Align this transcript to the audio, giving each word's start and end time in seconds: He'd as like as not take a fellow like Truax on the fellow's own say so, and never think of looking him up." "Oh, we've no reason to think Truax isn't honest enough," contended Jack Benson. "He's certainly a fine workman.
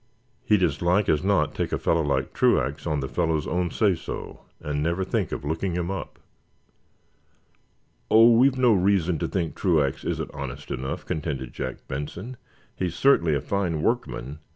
He'd 0.43 0.63
as 0.63 0.81
like 0.81 1.07
as 1.09 1.23
not 1.23 1.53
take 1.53 1.71
a 1.71 1.77
fellow 1.77 2.01
like 2.01 2.33
Truax 2.33 2.87
on 2.87 3.01
the 3.01 3.07
fellow's 3.07 3.45
own 3.45 3.69
say 3.69 3.93
so, 3.93 4.39
and 4.59 4.81
never 4.81 5.03
think 5.03 5.31
of 5.31 5.45
looking 5.45 5.75
him 5.75 5.91
up." 5.91 6.17
"Oh, 8.09 8.31
we've 8.31 8.57
no 8.57 8.73
reason 8.73 9.19
to 9.19 9.27
think 9.27 9.53
Truax 9.55 10.03
isn't 10.03 10.31
honest 10.33 10.71
enough," 10.71 11.05
contended 11.05 11.53
Jack 11.53 11.87
Benson. 11.87 12.35
"He's 12.75 12.95
certainly 12.95 13.35
a 13.35 13.41
fine 13.41 13.83
workman. 13.83 14.39